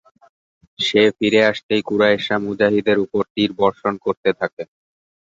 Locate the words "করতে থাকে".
4.05-4.63